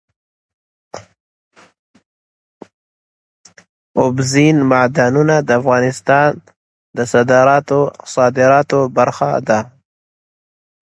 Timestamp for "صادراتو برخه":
8.21-9.29